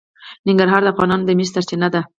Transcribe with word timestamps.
ننګرهار 0.47 0.81
د 0.83 0.87
افغانانو 0.93 1.25
د 1.25 1.29
معیشت 1.37 1.53
سرچینه 1.55 1.87
ده. 1.93 2.01